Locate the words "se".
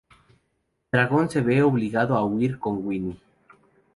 1.29-1.41